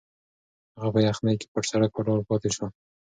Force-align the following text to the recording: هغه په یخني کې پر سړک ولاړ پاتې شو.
هغه 0.75 0.89
په 0.95 0.99
یخني 1.07 1.33
کې 1.39 1.47
پر 1.53 1.63
سړک 1.71 1.91
ولاړ 1.95 2.19
پاتې 2.29 2.49
شو. 2.55 2.65